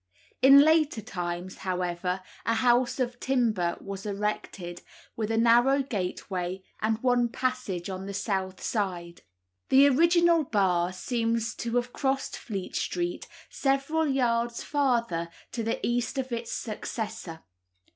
In 0.41 0.61
later 0.61 0.99
times, 1.03 1.57
however, 1.57 2.23
a 2.43 2.55
house 2.55 2.99
of 2.99 3.19
timber 3.19 3.77
was 3.79 4.03
erected, 4.03 4.81
with 5.15 5.29
a 5.29 5.37
narrow 5.37 5.83
gateway 5.83 6.63
and 6.81 6.97
one 7.03 7.29
passage 7.29 7.87
on 7.87 8.07
the 8.07 8.13
south 8.15 8.63
side. 8.63 9.21
The 9.69 9.87
original 9.87 10.43
Bar 10.43 10.91
seems 10.91 11.53
to 11.57 11.75
have 11.75 11.93
crossed 11.93 12.35
Fleet 12.35 12.75
Street, 12.75 13.27
several 13.47 14.07
yards 14.07 14.63
farther 14.63 15.29
to 15.51 15.61
the 15.61 15.79
east 15.85 16.17
of 16.17 16.31
its 16.31 16.51
successor. 16.51 17.41